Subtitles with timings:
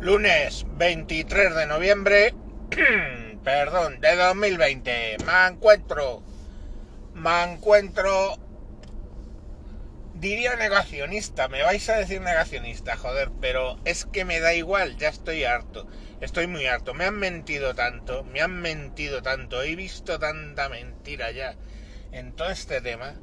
[0.00, 2.34] Lunes 23 de noviembre,
[3.44, 5.18] perdón, de 2020.
[5.26, 6.22] Me encuentro,
[7.12, 8.38] me encuentro,
[10.14, 15.10] diría negacionista, me vais a decir negacionista, joder, pero es que me da igual, ya
[15.10, 15.86] estoy harto,
[16.22, 16.94] estoy muy harto.
[16.94, 21.56] Me han mentido tanto, me han mentido tanto, he visto tanta mentira ya
[22.10, 23.16] en todo este tema,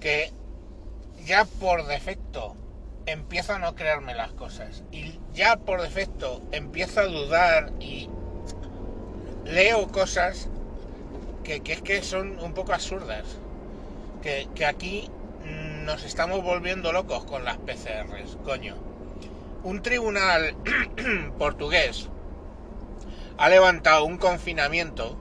[0.00, 0.32] que
[1.22, 2.56] ya por defecto
[3.06, 4.84] empiezo a no creerme las cosas.
[4.90, 8.08] Y ya por defecto empiezo a dudar y
[9.44, 10.48] leo cosas
[11.42, 13.24] que, es que son un poco absurdas.
[14.22, 15.10] Que, que aquí
[15.84, 18.76] nos estamos volviendo locos con las PCRs, coño.
[19.62, 20.56] Un tribunal
[21.38, 22.08] portugués
[23.36, 25.18] ha levantado un confinamiento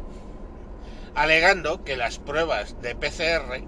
[1.16, 3.62] alegando que las pruebas de PCR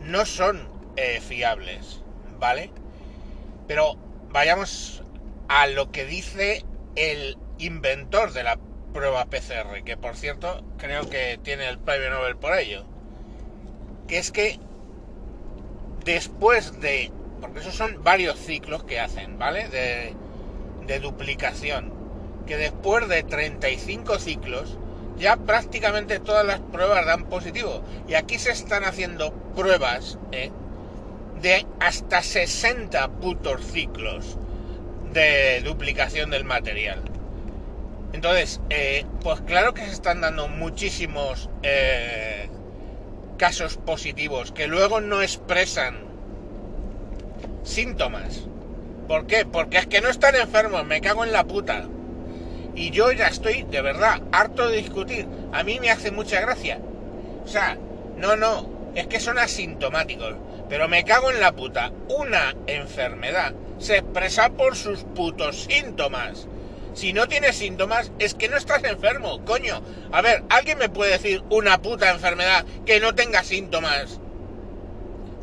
[0.00, 2.02] no son eh, fiables,
[2.38, 2.70] ¿vale?
[3.72, 3.96] Pero
[4.28, 5.02] vayamos
[5.48, 6.62] a lo que dice
[6.94, 8.58] el inventor de la
[8.92, 12.84] prueba PCR, que por cierto creo que tiene el premio Nobel por ello.
[14.08, 14.60] Que es que
[16.04, 17.10] después de...
[17.40, 19.70] Porque esos son varios ciclos que hacen, ¿vale?
[19.70, 20.12] De,
[20.86, 21.94] de duplicación.
[22.46, 24.76] Que después de 35 ciclos
[25.16, 27.82] ya prácticamente todas las pruebas dan positivo.
[28.06, 30.52] Y aquí se están haciendo pruebas ¿eh?
[31.42, 34.38] De hasta 60 putos ciclos
[35.12, 37.02] de duplicación del material.
[38.12, 42.48] Entonces, eh, pues claro que se están dando muchísimos eh,
[43.38, 45.96] casos positivos que luego no expresan
[47.64, 48.42] síntomas.
[49.08, 49.44] ¿Por qué?
[49.44, 51.84] Porque es que no están enfermos, me cago en la puta.
[52.74, 55.26] Y yo ya estoy, de verdad, harto de discutir.
[55.52, 56.78] A mí me hace mucha gracia.
[57.44, 57.76] O sea,
[58.16, 60.34] no, no, es que son asintomáticos.
[60.72, 61.92] Pero me cago en la puta.
[62.08, 66.48] Una enfermedad se expresa por sus putos síntomas.
[66.94, 69.82] Si no tienes síntomas, es que no estás enfermo, coño.
[70.12, 74.18] A ver, ¿alguien me puede decir una puta enfermedad que no tenga síntomas?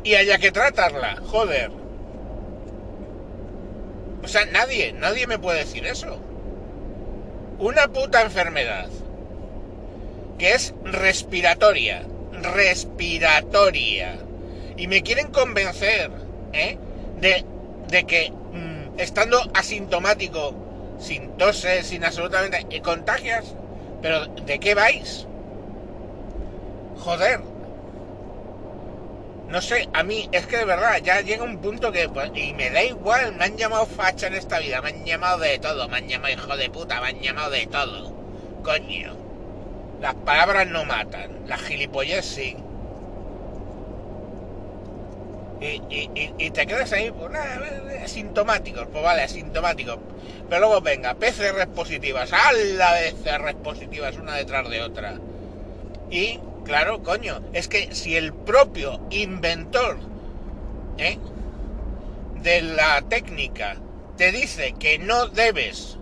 [0.02, 1.70] Y haya que tratarla, joder.
[4.24, 6.18] O sea, nadie, nadie me puede decir eso
[7.60, 8.88] una puta enfermedad
[10.38, 12.02] que es respiratoria,
[12.32, 14.18] respiratoria,
[14.80, 16.10] y me quieren convencer
[16.54, 16.78] ¿eh?
[17.20, 17.44] de,
[17.88, 20.54] de, que mmm, estando asintomático,
[20.98, 23.54] sin toses, sin absolutamente contagias,
[24.00, 25.26] pero ¿de qué vais?
[26.98, 27.40] Joder,
[29.48, 32.54] no sé, a mí es que de verdad ya llega un punto que, pues, y
[32.54, 35.90] me da igual, me han llamado facha en esta vida, me han llamado de todo,
[35.90, 38.14] me han llamado hijo de puta, me han llamado de todo.
[38.62, 39.14] Coño.
[40.00, 42.56] Las palabras no matan, las gilipollez sí.
[45.60, 47.60] Y, te quedas ahí, pues nada,
[48.02, 49.98] asintomáticos, pues vale, asintomáticos.
[50.48, 55.18] Pero luego venga, PCRs positivas, a la PCRs positivas una detrás de otra.
[56.10, 57.40] Y Claro, coño.
[57.52, 59.98] Es que si el propio inventor
[60.98, 61.18] ¿eh?
[62.42, 63.76] de la técnica
[64.16, 65.96] te dice que no debes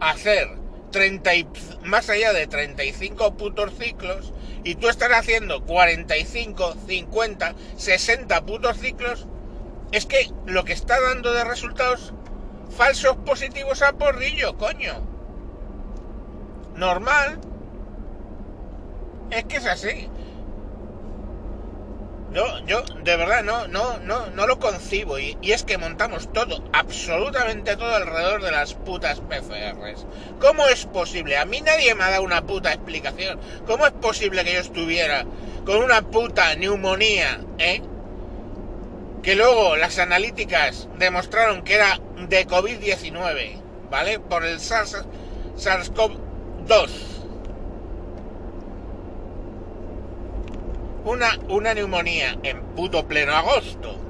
[0.00, 0.48] hacer
[0.92, 1.46] 30 y,
[1.84, 4.32] más allá de 35 putos ciclos
[4.64, 9.26] y tú estás haciendo 45, 50, 60 putos ciclos,
[9.92, 12.14] es que lo que está dando de resultados
[12.74, 14.94] falsos positivos a porrillo, coño.
[16.74, 17.38] Normal,
[19.30, 20.08] es que es así.
[22.34, 25.20] Yo, yo, de verdad, no, no, no, no lo concibo.
[25.20, 30.04] Y, y, es que montamos todo, absolutamente todo alrededor de las putas PCRs.
[30.40, 31.36] ¿Cómo es posible?
[31.36, 33.38] A mí nadie me ha dado una puta explicación.
[33.68, 35.24] ¿Cómo es posible que yo estuviera
[35.64, 37.82] con una puta neumonía, eh?
[39.22, 44.18] Que luego las analíticas demostraron que era de COVID-19, ¿vale?
[44.18, 45.04] Por el SARS,
[45.56, 47.13] SARS-CoV-2
[51.04, 54.00] una, una neumonía en puto pleno agosto.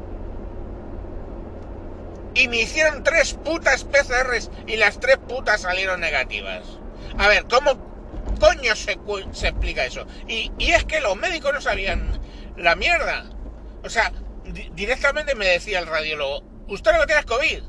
[2.35, 6.65] Y me hicieron tres putas PCRs y las tres putas salieron negativas.
[7.19, 7.79] A ver, ¿cómo
[8.41, 8.99] coño se,
[9.33, 10.07] se explica eso?
[10.27, 12.21] Y, y, es que los médicos no sabían
[12.57, 13.27] la mierda.
[13.85, 14.13] O sea,
[14.45, 17.63] di directamente me decía el radiólogo, usted lo que tiene es COVID.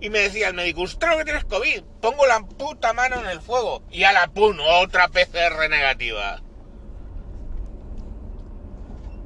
[0.00, 1.82] Y me decía el médico, usted lo que tiene es COVID.
[2.00, 3.82] Pongo la puta mano en el fuego.
[3.90, 6.42] Y a la pun, otra PCR negativa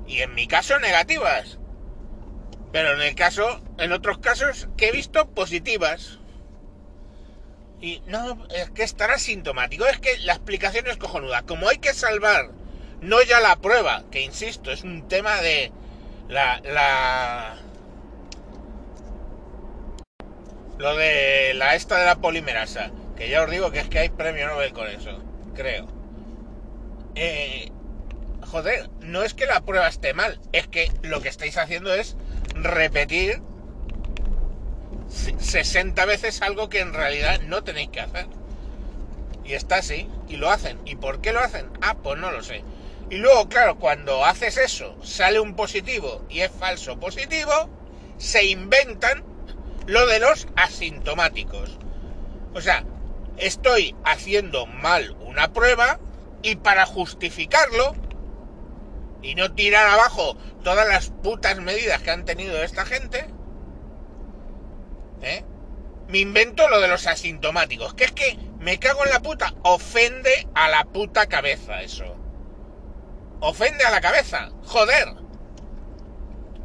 [0.09, 1.59] y en mi caso negativas.
[2.73, 6.19] Pero en el caso, en otros casos que he visto positivas.
[7.81, 11.43] Y no, es que estará sintomático, es que la explicación es cojonuda.
[11.43, 12.51] Como hay que salvar,
[13.01, 15.71] no ya la prueba, que insisto, es un tema de
[16.29, 17.59] la, la
[20.79, 24.09] Lo de la esta de la polimerasa, que ya os digo que es que hay
[24.11, 25.11] premio Nobel con eso,
[25.55, 25.89] creo.
[27.17, 27.73] Eh,
[28.50, 32.17] joder, no es que la prueba esté mal, es que lo que estáis haciendo es
[32.55, 33.41] repetir
[35.09, 38.27] 60 veces algo que en realidad no tenéis que hacer.
[39.45, 40.79] Y está así, y lo hacen.
[40.85, 41.71] ¿Y por qué lo hacen?
[41.81, 42.62] Ah, pues no lo sé.
[43.11, 47.71] Y luego, claro, cuando haces eso, sale un positivo y es falso positivo,
[48.19, 49.25] se inventan
[49.87, 51.79] lo de los asintomáticos.
[52.55, 52.85] O sea,
[53.39, 55.99] estoy haciendo mal una prueba
[56.43, 57.95] y para justificarlo
[59.23, 63.26] y no tirar abajo todas las putas medidas que han tenido esta gente,
[65.23, 65.44] ¿eh?
[66.09, 70.49] me invento lo de los asintomáticos, que es que me cago en la puta, ofende
[70.55, 72.17] a la puta cabeza eso.
[73.41, 75.09] Ofende a la cabeza, joder.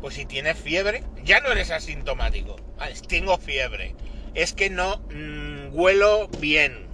[0.01, 2.55] Pues si tienes fiebre, ya no eres asintomático.
[3.07, 3.95] tengo fiebre.
[4.33, 6.87] Es que no mm, huelo bien.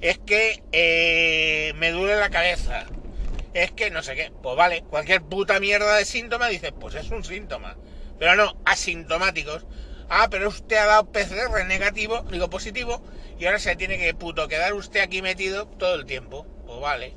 [0.00, 2.86] Es que eh, me duele la cabeza.
[3.54, 4.32] Es que no sé qué.
[4.42, 7.76] Pues vale, cualquier puta mierda de síntoma dices, pues es un síntoma.
[8.18, 9.64] Pero no, asintomáticos.
[10.08, 13.02] Ah, pero usted ha dado PCR negativo, digo positivo,
[13.38, 16.46] y ahora se tiene que puto quedar usted aquí metido todo el tiempo.
[16.66, 17.14] Pues vale.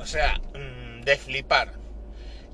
[0.00, 1.72] O sea, mm, de flipar.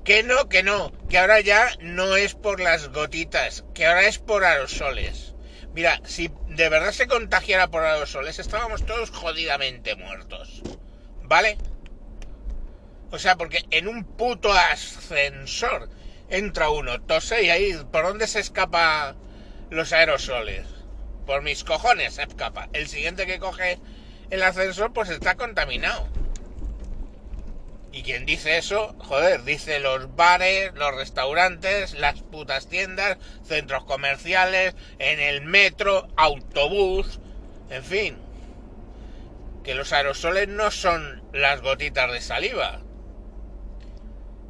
[0.03, 4.17] Que no, que no, que ahora ya no es por las gotitas, que ahora es
[4.17, 5.28] por aerosoles.
[5.73, 10.63] Mira, si de verdad se contagiara por aerosoles, estábamos todos jodidamente muertos.
[11.23, 11.57] ¿Vale?
[13.11, 15.89] O sea, porque en un puto ascensor
[16.29, 19.15] entra uno, tose y ahí, ¿por dónde se escapa
[19.69, 20.67] los aerosoles?
[21.25, 22.69] Por mis cojones se escapa.
[22.73, 23.79] El siguiente que coge
[24.29, 26.07] el ascensor, pues está contaminado.
[27.91, 34.75] Y quien dice eso, joder, dice los bares, los restaurantes, las putas tiendas, centros comerciales,
[34.99, 37.19] en el metro, autobús,
[37.71, 38.17] en fin.
[39.63, 42.79] Que los aerosoles no son las gotitas de saliva.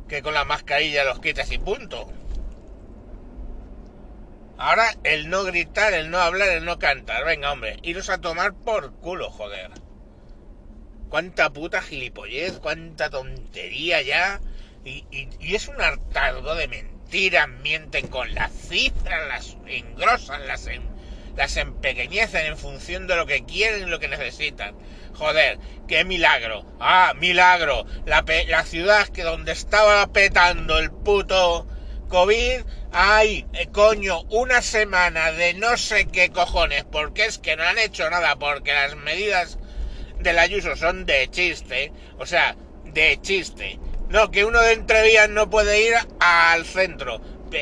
[0.09, 2.12] Que con la mascarilla los quitas y punto.
[4.57, 7.24] Ahora el no gritar, el no hablar, el no cantar.
[7.24, 9.71] Venga, hombre, iros a tomar por culo, joder
[11.10, 14.40] cuánta puta gilipollez, cuánta tontería ya.
[14.86, 15.06] Y,
[15.42, 23.08] es un hartazgo de mentiras, mienten con las cifras, las engrosan, las, empequeñecen en función
[23.08, 24.76] de lo que quieren y lo que necesitan.
[25.16, 26.66] Joder, qué milagro.
[26.80, 27.86] Ah, milagro.
[28.06, 31.68] La, la ciudad que donde estaba petando el puto
[32.10, 32.62] COVID,
[32.92, 37.78] hay, eh, coño, una semana de no sé qué cojones, porque es que no han
[37.78, 39.60] hecho nada, porque las medidas
[40.19, 42.56] del Ayuso son de chiste, o sea,
[42.86, 43.80] de chiste.
[44.10, 47.21] No, que uno de entrevías no puede ir al centro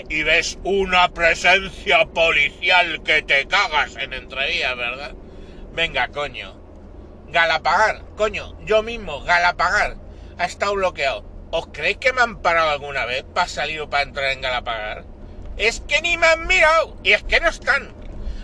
[0.09, 5.13] y ves una presencia policial que te cagas en entrevías, ¿verdad?
[5.73, 6.55] Venga, coño.
[7.29, 9.95] Galapagar, coño, yo mismo, Galapagar,
[10.37, 11.25] ha estado bloqueado.
[11.51, 15.05] ¿Os creéis que me han parado alguna vez para salir o para entrar en Galapagar?
[15.57, 17.93] Es que ni me han mirado y es que no están.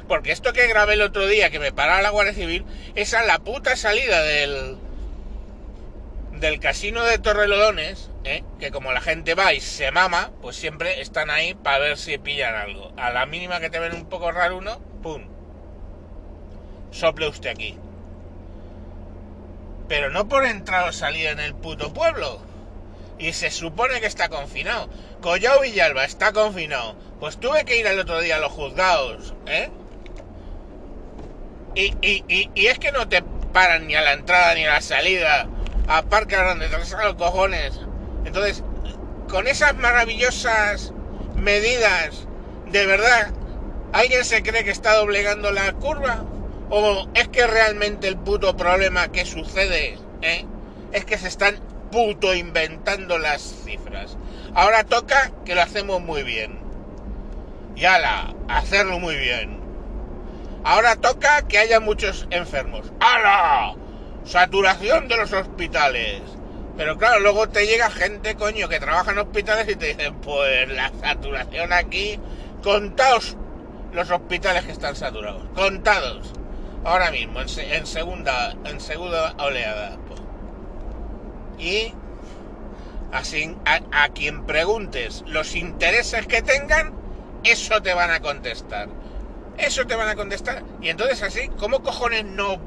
[0.07, 2.65] Porque esto que grabé el otro día, que me paraba la Guardia Civil,
[2.95, 4.77] es la puta salida del,
[6.33, 8.43] del casino de Torrelodones, ¿eh?
[8.59, 12.17] que como la gente va y se mama, pues siempre están ahí para ver si
[12.17, 12.91] pillan algo.
[12.97, 15.23] A la mínima que te ven un poco raro uno, ¡pum!
[16.91, 17.77] Sople usted aquí.
[19.87, 22.41] Pero no por entrar o salir en el puto pueblo.
[23.19, 24.89] Y se supone que está confinado.
[25.21, 26.95] Collao Villalba está confinado.
[27.19, 29.69] Pues tuve que ir el otro día a los juzgados, ¿eh?
[31.75, 31.95] Y,
[32.55, 35.47] es que no te paran ni a la entrada ni a la salida,
[35.87, 37.79] a parque donde te los cojones.
[38.25, 38.63] Entonces,
[39.27, 40.93] con esas maravillosas
[41.35, 42.27] medidas,
[42.71, 43.33] ¿de verdad
[43.91, 46.23] alguien se cree que está doblegando la curva?
[46.69, 50.45] ¿O es que realmente el puto problema que sucede eh,
[50.91, 51.59] es que se están
[51.91, 54.17] puto inventando las cifras?
[54.53, 56.59] Ahora toca que lo hacemos muy bien.
[57.75, 59.62] Y ala, hacerlo muy bien.
[60.63, 62.91] Ahora toca que haya muchos enfermos.
[63.01, 63.75] ¡Hala!
[64.23, 66.21] Saturación de los hospitales.
[66.77, 70.69] Pero claro, luego te llega gente, coño, que trabaja en hospitales y te dicen, pues
[70.69, 72.19] la saturación aquí,
[72.63, 73.35] contados
[73.91, 76.31] los hospitales que están saturados, contados.
[76.85, 79.97] Ahora mismo, en, segunda, en segunda oleada.
[81.59, 81.93] Y
[83.11, 86.93] así, a quien preguntes los intereses que tengan,
[87.43, 88.89] eso te van a contestar.
[89.57, 90.63] Eso te van a contestar.
[90.81, 92.57] Y entonces así, ¿cómo cojones no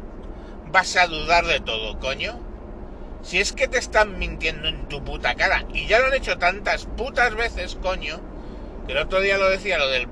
[0.71, 2.39] vas a dudar de todo, coño?
[3.23, 5.65] Si es que te están mintiendo en tu puta cara.
[5.73, 8.21] Y ya lo han hecho tantas putas veces, coño.
[8.87, 10.09] Que el otro día lo decía, lo del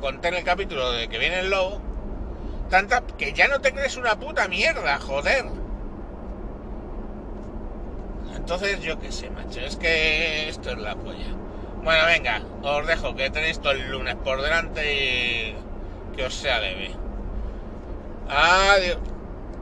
[0.00, 1.80] conté en el capítulo de que viene el lobo,
[2.70, 5.46] tanta que ya no te crees una puta mierda, joder.
[8.34, 11.34] Entonces, yo qué sé, macho, es que esto es la polla.
[11.82, 15.56] Bueno, venga, os dejo que tenéis todo el lunes por delante y
[16.18, 16.90] que os sea leve.
[18.28, 18.98] Adiós.